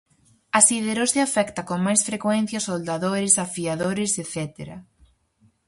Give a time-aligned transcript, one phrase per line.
[0.57, 4.77] A siderose afecta con máis frecuencia soldadores, afiadores etcétera.